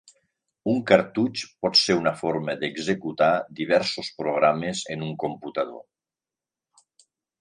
Un 0.71 0.77
cartutx 0.91 1.43
pot 1.65 1.77
ser 1.81 1.97
una 1.99 2.13
forma 2.21 2.55
d'executar 2.63 3.29
diversos 3.61 4.09
programes 4.23 4.83
en 4.95 5.05
un 5.11 5.15
computador. 5.27 5.85